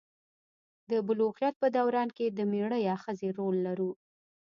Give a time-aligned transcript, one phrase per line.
[0.89, 3.91] د بلوغیت په دوران کې د میړه یا ښځې رول لرو.